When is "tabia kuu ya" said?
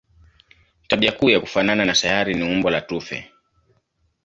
0.87-1.39